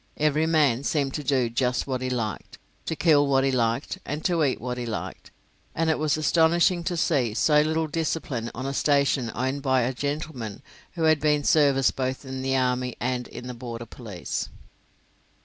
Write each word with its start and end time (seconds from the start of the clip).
Every 0.17 0.47
man 0.47 0.83
seemed 0.83 1.13
to 1.13 1.23
do 1.23 1.47
just 1.47 1.85
what 1.85 2.01
he 2.01 2.09
liked, 2.09 2.57
to 2.87 2.95
kill 2.95 3.27
what 3.27 3.43
he 3.43 3.51
liked, 3.51 3.99
and 4.03 4.25
to 4.25 4.43
eat 4.43 4.59
what 4.59 4.79
he 4.79 4.85
liked, 4.87 5.29
and 5.75 5.91
it 5.91 5.99
was 5.99 6.17
astonishing 6.17 6.83
to 6.85 6.97
see 6.97 7.35
so 7.35 7.61
little 7.61 7.85
discipline 7.85 8.49
on 8.55 8.65
a 8.65 8.73
station 8.73 9.31
owned 9.35 9.61
by 9.61 9.81
a 9.81 9.93
gentleman 9.93 10.63
who 10.93 11.03
had 11.03 11.21
seen 11.21 11.43
service 11.43 11.91
both 11.91 12.25
in 12.25 12.41
the 12.41 12.55
army 12.57 12.95
and 12.99 13.27
in 13.27 13.45
the 13.45 13.53
border 13.53 13.85
police. 13.85 14.49